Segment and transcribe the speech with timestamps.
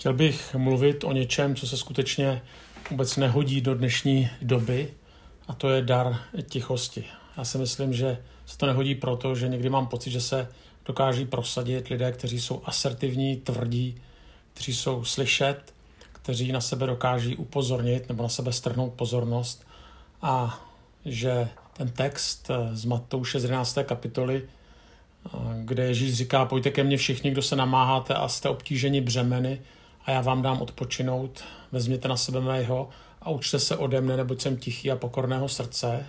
[0.00, 2.42] Chtěl bych mluvit o něčem, co se skutečně
[2.90, 4.90] vůbec nehodí do dnešní doby,
[5.48, 7.04] a to je dar tichosti.
[7.36, 10.48] Já si myslím, že se to nehodí proto, že někdy mám pocit, že se
[10.86, 14.00] dokáží prosadit lidé, kteří jsou asertivní, tvrdí,
[14.54, 15.74] kteří jsou slyšet,
[16.12, 19.66] kteří na sebe dokáží upozornit nebo na sebe strhnout pozornost
[20.22, 20.64] a
[21.04, 23.78] že ten text z Matouše z 11.
[23.84, 24.42] kapitoly,
[25.62, 29.60] kde Ježíš říká, pojďte ke mně všichni, kdo se namáháte a jste obtíženi břemeny
[30.04, 32.88] a já vám dám odpočinout, vezměte na sebe mého
[33.22, 36.06] a učte se ode mne, neboť jsem tichý a pokorného srdce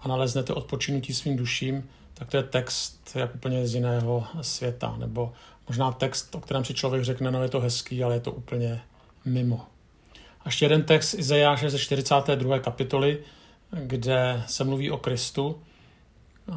[0.00, 5.32] a naleznete odpočinutí svým duším, tak to je text jak úplně z jiného světa, nebo
[5.68, 8.80] možná text, o kterém si člověk řekne, no je to hezký, ale je to úplně
[9.24, 9.66] mimo.
[10.40, 12.58] A ještě jeden text Izajáše ze 42.
[12.58, 13.18] kapitoly,
[13.70, 15.60] kde se mluví o Kristu.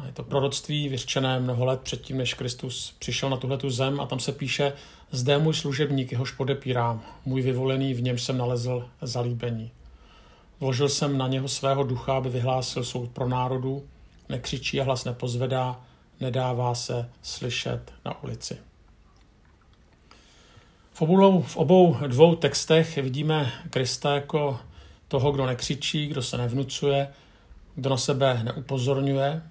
[0.06, 4.20] Je to proroctví vyřčené mnoho let předtím, než Kristus přišel na tuhletu zem a tam
[4.20, 4.72] se píše,
[5.10, 9.70] zde můj služebník, jehož podepírám, můj vyvolený, v něm jsem nalezl zalíbení.
[10.60, 13.86] Vložil jsem na něho svého ducha, aby vyhlásil soud pro národu,
[14.28, 15.80] nekřičí a hlas nepozvedá,
[16.20, 18.58] nedává se slyšet na ulici.
[20.92, 24.60] V obou, v obou dvou textech vidíme Krista jako
[25.08, 27.08] toho, kdo nekřičí, kdo se nevnucuje,
[27.74, 29.42] kdo na sebe neupozorňuje.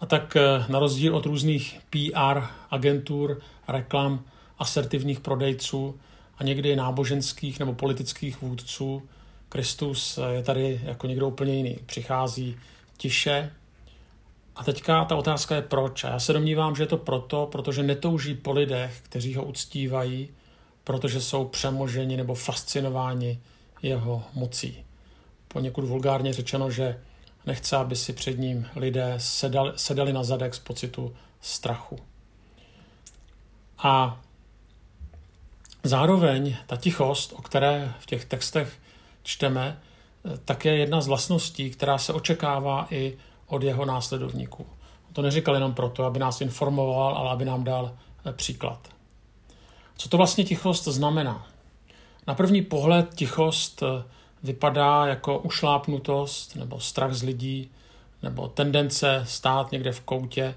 [0.00, 4.24] A tak eh, na rozdíl od různých PR agentur, reklam,
[4.58, 6.00] asertivních prodejců
[6.38, 9.02] a někdy náboženských nebo politických vůdců,
[9.54, 11.78] Kristus je tady jako někdo úplně jiný.
[11.86, 12.56] Přichází
[12.96, 13.52] tiše.
[14.56, 16.04] A teďka ta otázka je proč.
[16.04, 20.28] A já se domnívám, že je to proto, protože netouží po lidech, kteří ho uctívají,
[20.84, 23.40] protože jsou přemoženi nebo fascinováni
[23.82, 24.84] jeho mocí.
[25.48, 27.00] Poněkud vulgárně řečeno, že
[27.46, 31.98] nechce, aby si před ním lidé sedali, sedali na zadek z pocitu strachu.
[33.78, 34.20] A
[35.82, 38.78] zároveň ta tichost, o které v těch textech
[39.22, 39.80] čteme,
[40.44, 43.16] tak je jedna z vlastností, která se očekává i
[43.46, 44.66] od jeho následovníků.
[45.12, 47.96] To neříkal jenom proto, aby nás informoval, ale aby nám dal
[48.32, 48.88] příklad.
[49.96, 51.46] Co to vlastně tichost znamená?
[52.26, 54.04] Na první pohled tichost eh,
[54.44, 57.70] vypadá jako ušlápnutost nebo strach z lidí
[58.22, 60.54] nebo tendence stát někde v koutě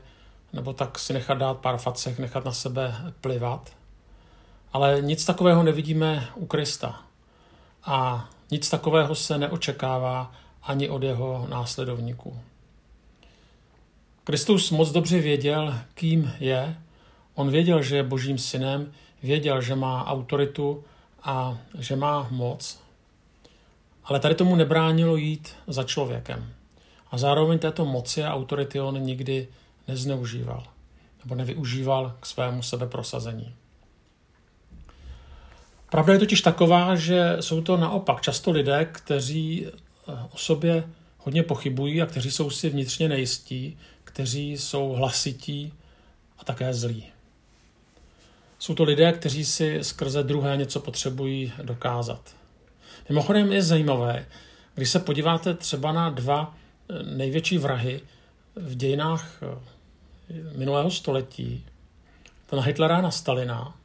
[0.53, 3.71] nebo tak si nechat dát pár facech, nechat na sebe plivat.
[4.73, 7.01] Ale nic takového nevidíme u Krista.
[7.83, 10.31] A nic takového se neočekává
[10.63, 12.39] ani od jeho následovníků.
[14.23, 16.77] Kristus moc dobře věděl, kým je.
[17.35, 18.91] On věděl, že je božím synem,
[19.23, 20.83] věděl, že má autoritu
[21.23, 22.86] a že má moc.
[24.07, 26.53] Ale tady tomu nebránilo jít za člověkem.
[27.11, 29.47] A zároveň této moci a autority on nikdy
[29.87, 30.63] nezneužíval
[31.23, 33.55] nebo nevyužíval k svému sebeprosazení.
[35.89, 39.71] Pravda je totiž taková, že jsou to naopak často lidé, kteří eh,
[40.31, 45.73] o sobě hodně pochybují a kteří jsou si vnitřně nejistí, kteří jsou hlasití
[46.39, 47.05] a také zlí.
[48.59, 52.36] Jsou to lidé, kteří si skrze druhé něco potřebují dokázat.
[53.09, 54.25] Mimochodem je zajímavé,
[54.75, 56.55] když se podíváte třeba na dva
[56.89, 58.01] eh, největší vrahy
[58.55, 61.65] v dějinách eh, minulého století,
[62.49, 63.75] to na Hitlera a na Stalina,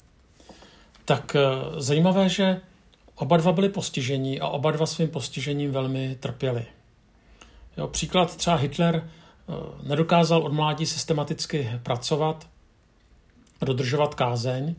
[1.04, 1.40] tak eh,
[1.80, 2.60] zajímavé, že
[3.14, 6.66] oba dva byli postižení a oba dva svým postižením velmi trpěli.
[7.76, 9.10] Jo, příklad třeba Hitler
[9.82, 12.48] nedokázal od mládí systematicky pracovat,
[13.60, 14.74] dodržovat kázeň,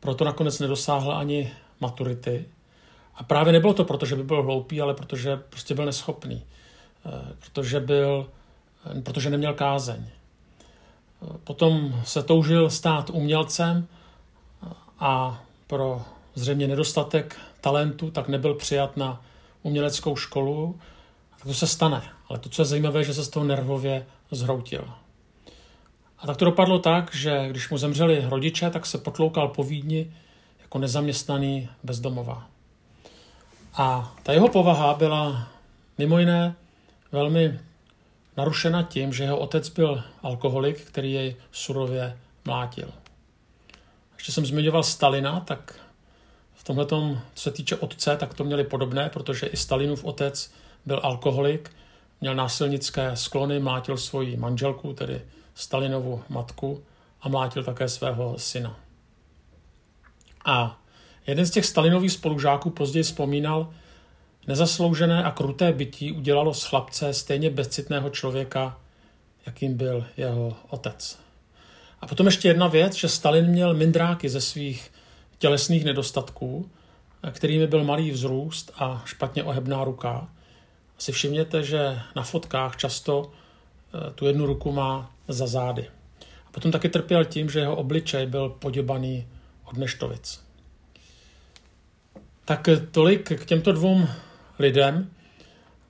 [0.00, 2.44] proto nakonec nedosáhl ani maturity.
[3.20, 6.42] A právě nebylo to proto, že by byl hloupý, ale protože prostě byl neschopný.
[7.06, 8.30] Eh, protože, byl,
[8.98, 10.04] eh, protože neměl kázeň.
[10.06, 13.86] Eh, potom se toužil stát umělcem
[14.98, 16.02] a pro
[16.34, 19.22] zřejmě nedostatek talentu, tak nebyl přijat na
[19.62, 20.78] uměleckou školu.
[21.30, 22.02] Tak to se stane.
[22.28, 24.84] Ale to, co je zajímavé, že se z toho nervově zhroutil.
[26.18, 30.12] A tak to dopadlo tak, že když mu zemřeli rodiče, tak se potloukal po Vídni
[30.60, 32.50] jako nezaměstnaný bezdomová.
[33.74, 35.48] A ta jeho povaha byla
[35.98, 36.54] mimo jiné
[37.12, 37.60] velmi
[38.36, 42.90] narušena tím, že jeho otec byl alkoholik, který jej surově mlátil.
[44.14, 45.80] Ještě jsem zmiňoval Stalina, tak
[46.54, 50.52] v tomhle, co se týče otce, tak to měli podobné, protože i Stalinův otec
[50.86, 51.70] byl alkoholik,
[52.20, 55.22] měl násilnické sklony, mlátil svoji manželku, tedy
[55.54, 56.84] Stalinovu matku
[57.20, 58.76] a mlátil také svého syna.
[60.44, 60.79] A
[61.26, 63.70] jeden z těch Stalinových spolužáků později vzpomínal,
[64.46, 68.78] nezasloužené a kruté bytí udělalo z chlapce stejně bezcitného člověka,
[69.46, 71.18] jakým byl jeho otec.
[72.00, 74.90] A potom ještě jedna věc, že Stalin měl mindráky ze svých
[75.38, 76.70] tělesných nedostatků,
[77.30, 80.28] kterými byl malý vzrůst a špatně ohebná ruka,
[80.98, 85.88] si všimněte, že na fotkách často eh, tu jednu ruku má za zády.
[86.46, 89.26] A potom taky trpěl tím, že jeho obličej byl poděbaný
[89.64, 90.49] od neštovic.
[92.50, 94.06] Tak tolik k těmto dvou
[94.58, 95.10] lidem.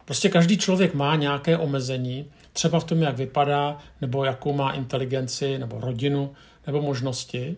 [0.04, 5.58] Prostě každý člověk má nějaké omezení, třeba v tom, jak vypadá, nebo jakou má inteligenci,
[5.58, 6.32] nebo rodinu,
[6.66, 7.56] nebo možnosti.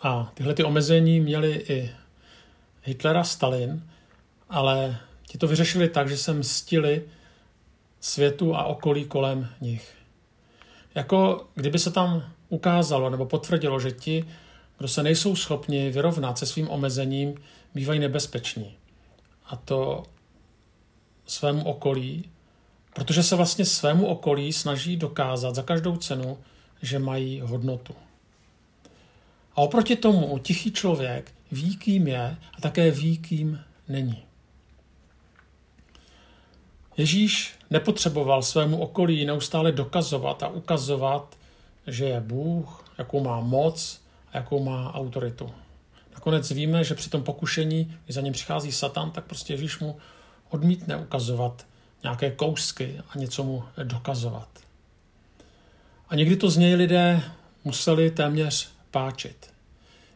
[0.00, 1.90] A tyhle ty omezení měli i
[2.84, 3.90] Hitlera, Stalin,
[4.48, 4.96] ale
[5.26, 7.02] ti to vyřešili tak, že se mstili
[8.00, 9.94] světu a okolí kolem nich.
[10.94, 14.24] Jako kdyby se tam ukázalo nebo potvrdilo, že ti,
[14.78, 17.34] kdo se nejsou schopni vyrovnat se svým omezením,
[17.74, 18.76] bývají nebezpeční.
[19.46, 20.02] A to
[21.26, 22.24] svému okolí,
[22.94, 26.38] protože se vlastně svému okolí snaží dokázat za každou cenu,
[26.82, 27.94] že mají hodnotu.
[29.56, 34.22] A oproti tomu tichý člověk ví, kým je a také ví, kým není.
[36.96, 41.36] Ježíš nepotřeboval svému okolí neustále dokazovat a ukazovat,
[41.86, 44.00] že je Bůh, jakou má moc
[44.32, 45.50] a jakou má autoritu.
[46.14, 49.96] Nakonec víme, že při tom pokušení, když za ním přichází Satan, tak prostě Ježíš mu
[50.50, 51.66] odmítne ukazovat
[52.02, 54.48] nějaké kousky a něco mu dokazovat.
[56.08, 57.22] A někdy to z něj lidé
[57.64, 59.50] museli téměř páčit.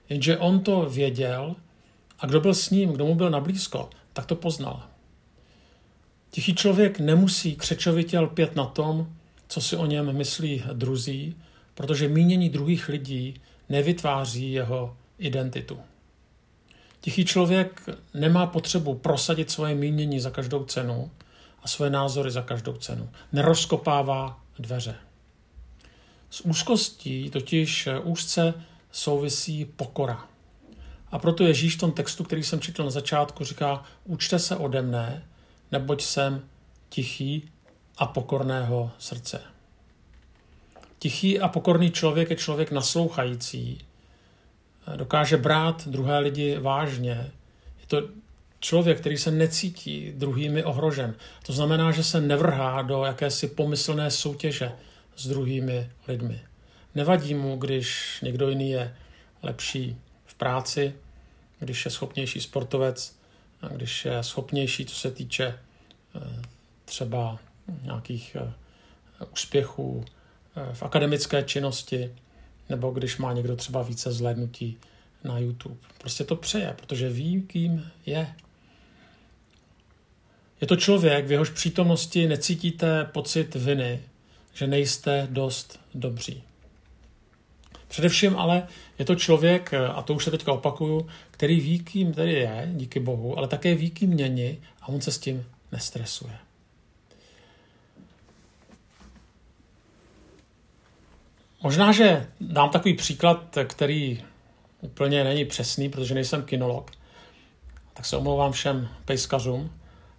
[0.09, 1.57] Jenže on to věděl
[2.19, 4.83] a kdo byl s ním, kdo mu byl nablízko, tak to poznal.
[6.31, 9.13] Tichý člověk nemusí křečovitě lpět na tom,
[9.49, 11.37] co si o něm myslí druzí,
[11.75, 13.35] protože mínění druhých lidí
[13.73, 15.81] nevytváří jeho identitu.
[17.01, 21.11] Tichý člověk nemá potřebu prosadit svoje mínění za každou cenu
[21.63, 23.09] a svoje názory za každou cenu.
[23.33, 24.95] Nerozkopává dveře.
[26.31, 28.55] S úzkostí totiž úzce
[28.91, 30.29] souvisí pokora.
[31.11, 34.83] A proto Ježíš v tom textu, který jsem četl na začátku, říká, učte se ode
[34.83, 35.25] mne,
[35.73, 36.43] neboť jsem
[36.89, 37.51] tichý
[37.97, 39.52] a pokorného srdce.
[41.03, 43.79] Tichý a pokorný člověk je člověk naslouchající,
[44.97, 47.31] dokáže brát druhé lidi vážně.
[47.81, 48.09] Je to
[48.61, 51.15] člověk, který se necítí druhými ohrožen.
[51.47, 54.73] To znamená, že se nevrhá do jakési pomyslné soutěže
[55.17, 56.41] s druhými lidmi.
[56.95, 58.97] Nevadí mu, když někdo jiný je
[59.43, 60.95] lepší v práci,
[61.59, 63.17] když je schopnější sportovec,
[63.63, 66.43] a když je schopnější, co se týče eh,
[66.85, 67.39] třeba
[67.83, 68.53] nějakých eh,
[69.33, 70.05] úspěchů
[70.73, 72.11] v akademické činnosti,
[72.69, 74.79] nebo když má někdo třeba více zhlédnutí
[75.25, 75.77] na YouTube.
[75.99, 78.35] Prostě to přeje, protože ví, kým je.
[80.61, 84.01] Je to člověk, v jehož přítomnosti necítíte pocit viny,
[84.53, 86.43] že nejste dost dobří.
[87.89, 88.67] Především ale
[88.99, 93.01] je to člověk, a to už se teďka opakuju, který ví, kým tady je, díky
[93.01, 96.33] Bohu, ale také ví, kým není a on se s tím nestresuje.
[101.63, 104.25] Možná, že dám takový příklad, který
[104.81, 106.91] úplně není přesný, protože nejsem kinolog,
[107.95, 109.73] tak se omlouvám všem pejskařům,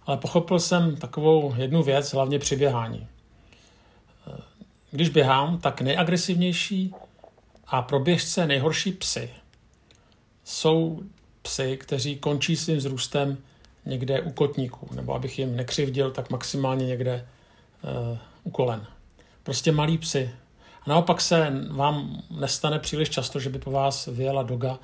[0.06, 3.06] ale pochopil jsem takovou jednu věc, hlavně při běhání.
[4.90, 6.94] Když běhám, tak nejagresivnější
[7.66, 9.30] a pro běžce nejhorší psy
[10.44, 11.02] jsou
[11.42, 13.38] psy, kteří končí svým vzrůstem
[13.86, 17.26] někde u kotníků, nebo abych jim nekřivdil, tak maximálně někde
[18.10, 18.86] uh, u kolen.
[19.42, 20.30] Prostě malí psy.
[20.86, 24.78] A naopak se vám nestane příliš často, že by po vás vyjela doga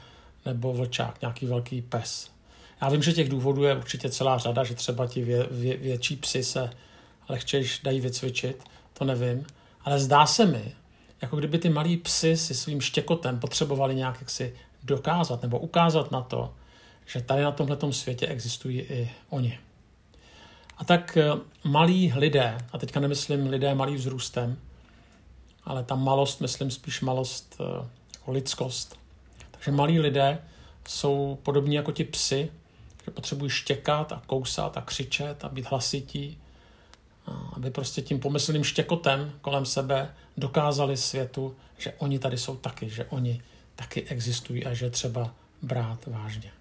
[0.45, 2.31] nebo vlčák, nějaký velký pes.
[2.83, 6.17] Já vím, že těch důvodů je určitě celá řada, že třeba ti vě, vě, větší
[6.17, 6.71] psy se
[7.29, 8.65] lehčejš dají vycvičit,
[8.99, 9.47] to nevím.
[9.85, 10.73] Ale zdá se mi,
[11.23, 16.21] jako kdyby ty malí psy si svým štěkotem potřebovali nějak jaksi dokázat nebo ukázat na
[16.21, 16.55] to,
[17.07, 19.59] že tady na tomhle světě existují i oni.
[20.79, 21.31] A tak eh,
[21.65, 24.57] malí lidé, a teďka nemyslím lidé malý vzrůstem,
[25.65, 28.99] ale ta malost, myslím spíš malost eh, jako lidskost.
[29.51, 30.39] Takže malí lidé
[30.89, 32.51] jsou podobní jako ti psy,
[33.05, 36.39] že potřebují štěkat a kousat a křičet a být hlasití,
[37.53, 43.05] aby prostě tím pomyslným štěkotem kolem sebe dokázali světu, že oni tady jsou taky, že
[43.05, 43.43] oni
[43.77, 46.53] taky existují a že třeba brát vážně.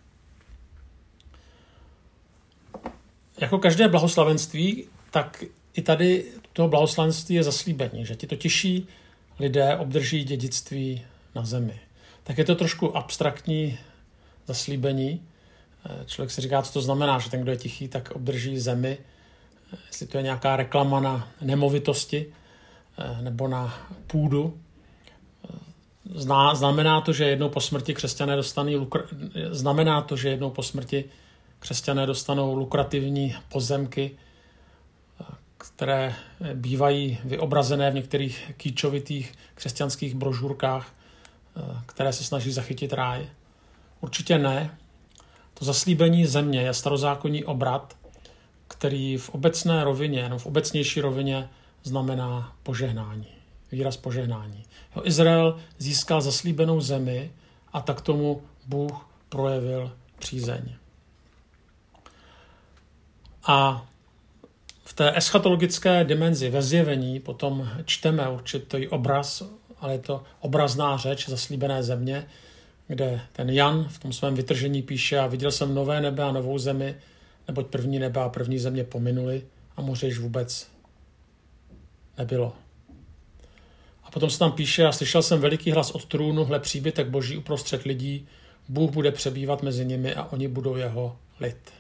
[3.38, 5.44] Jako každé blahoslavenství, tak
[5.80, 8.88] i tady toho blahoslavenství je zaslíbení, že ti to těší
[9.40, 11.02] lidé obdrží dědictví
[11.36, 11.80] na zemi.
[12.24, 13.80] Tak je to trošku abstraktní
[14.48, 15.22] zaslíbení.
[16.06, 18.98] Člověk si říká, co to znamená, že ten, kdo je tichý, tak obdrží zemi,
[19.88, 22.26] jestli to je nějaká reklama na nemovitosti
[22.98, 24.60] eh, nebo na půdu.
[25.50, 29.08] Eh, znamená to, že jednou po smrti křesťané dostanou, lukr,
[29.52, 31.06] znamená to, že jednou po smrti
[31.60, 34.12] křesťané dostanou lukrativní pozemky,
[35.60, 36.16] které
[36.54, 40.96] bývají vyobrazené v některých kýčovitých křesťanských brožurkách,
[41.86, 43.30] které se snaží zachytit ráj.
[44.02, 44.78] Určitě ne.
[45.54, 47.98] To zaslíbení země je starozákonní obrat,
[48.68, 51.50] který v obecné rovině, no v obecnější rovině
[51.84, 53.28] znamená požehnání.
[53.72, 54.64] Výraz požehnání.
[54.96, 57.32] Jo, Izrael získal zaslíbenou zemi
[57.74, 60.76] a tak tomu Bůh projevil přízeň.
[63.48, 63.86] A
[65.00, 69.44] té eschatologické dimenzi ve zjevení potom čteme určitý obraz,
[69.80, 72.28] ale je to obrazná řeč zaslíbené země,
[72.88, 76.58] kde ten Jan v tom svém vytržení píše a viděl jsem nové nebe a novou
[76.58, 76.96] zemi,
[77.48, 79.44] neboť první nebe a první země pominuli
[79.78, 80.68] a moře již vůbec
[82.18, 82.54] nebylo.
[84.04, 87.38] A potom se tam píše, a slyšel jsem veliký hlas od trůnu, hle příbytek boží
[87.38, 88.28] uprostřed lidí,
[88.70, 91.79] Bůh bude přebývat mezi nimi a oni budou jeho lid.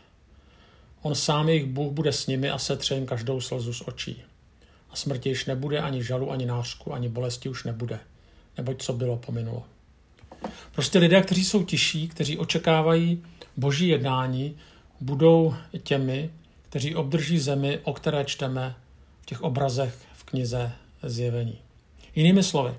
[1.01, 4.23] On sám jejich Bůh bude s nimi a setře jim každou slzu z očí.
[4.89, 7.99] A smrti již nebude, ani žalu, ani nářku, ani bolesti už nebude,
[8.57, 9.63] neboť co bylo, pominulo.
[10.71, 13.23] Prostě lidé, kteří jsou tiší, kteří očekávají
[13.57, 14.57] boží jednání,
[15.01, 16.29] budou těmi,
[16.69, 18.75] kteří obdrží zemi, o které čteme
[19.21, 20.71] v těch obrazech v knize
[21.03, 21.57] Zjevení.
[22.15, 22.73] Jinými slovy,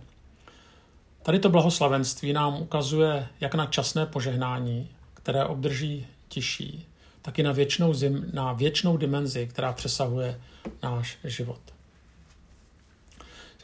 [1.23, 6.87] tady to blahoslavenství nám ukazuje jak na časné požehnání, které obdrží tiší,
[7.23, 10.41] tak i na věčnou, zim, na věčnou dimenzi, která přesahuje
[10.83, 11.61] náš život.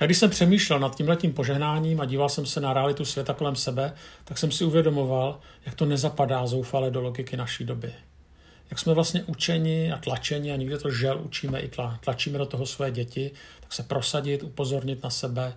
[0.00, 3.56] Já když jsem přemýšlel nad tímhletím požehnáním a díval jsem se na realitu světa kolem
[3.56, 3.92] sebe,
[4.24, 7.92] tak jsem si uvědomoval, jak to nezapadá zoufale do logiky naší doby.
[8.70, 12.46] Jak jsme vlastně učeni a tlačeni a nikde to žel učíme i tla, tlačíme do
[12.46, 15.54] toho své děti, tak se prosadit, upozornit na sebe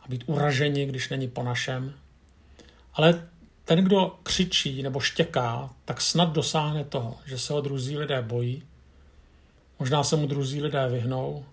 [0.00, 1.94] a být uraženi, když není po našem.
[2.94, 3.28] Ale
[3.64, 8.62] ten, kdo křičí nebo štěká, tak snad dosáhne toho, že se ho druzí lidé bojí,
[9.78, 11.44] možná se mu druzí lidé vyhnou,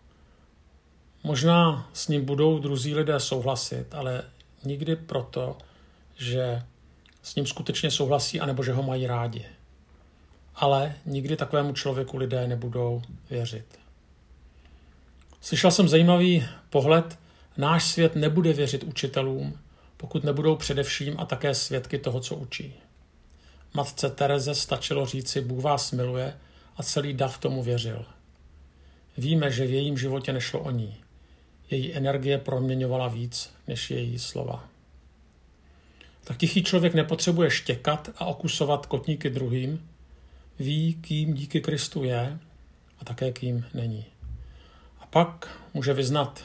[1.23, 4.23] možná s ním budou druzí lidé souhlasit, ale
[4.63, 5.57] nikdy proto,
[6.17, 6.63] že
[7.23, 9.45] s ním skutečně souhlasí, anebo že ho mají rádi.
[10.55, 13.79] Ale nikdy takovému člověku lidé nebudou věřit.
[15.41, 17.19] Slyšel jsem zajímavý pohled,
[17.57, 19.59] náš svět nebude věřit učitelům,
[20.01, 22.73] pokud nebudou především a také svědky toho, co učí.
[23.73, 26.37] Matce Tereze stačilo říci, Bůh vás miluje
[26.77, 28.05] a celý dav tomu věřil.
[29.17, 30.97] Víme, že v jejím životě nešlo o ní.
[31.69, 34.69] Její energie proměňovala víc než její slova.
[36.23, 39.89] Tak tichý člověk nepotřebuje štěkat a okusovat kotníky druhým,
[40.59, 42.39] ví, kým díky Kristu je
[42.99, 44.05] a také kým není.
[44.99, 46.43] A pak může vyznat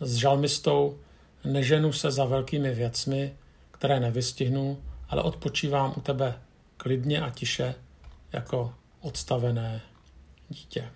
[0.00, 0.98] s žalmistou,
[1.44, 3.36] neženu se za velkými věcmi,
[3.70, 6.38] které nevystihnu, ale odpočívám u tebe
[6.76, 7.74] klidně a tiše
[8.32, 9.80] jako odstavené
[10.48, 10.90] dítě.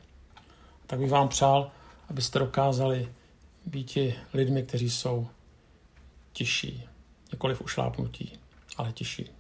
[0.87, 1.71] Tak bych vám přál,
[2.11, 3.09] abyste dokázali
[3.67, 3.99] být
[4.35, 5.29] lidmi, kteří jsou
[6.33, 6.89] tiší,
[7.33, 8.39] nikoliv ušlápnutí,
[8.77, 9.31] ale tiší.